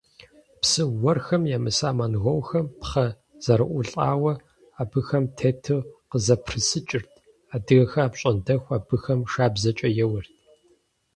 Псы 0.61 0.83
уэрхэм 1.01 1.43
емыса 1.55 1.89
монголхэм 1.97 2.67
пхъэ 2.79 3.07
зэраӏулӏауэ, 3.43 4.33
абыхэм 4.81 5.25
тету 5.37 5.87
къызэпрысыкӏырт, 6.09 7.09
адыгэхэр 7.55 8.05
апщӏондэху 8.05 8.75
абыхэм 8.77 9.19
шабзэкӏэ 9.31 9.89
еуэрт. 10.03 10.33